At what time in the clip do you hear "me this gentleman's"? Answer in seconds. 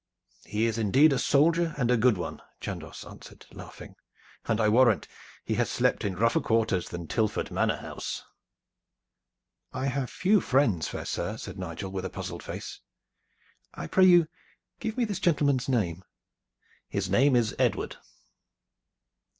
14.97-15.69